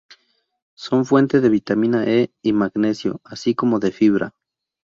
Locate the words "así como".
3.23-3.77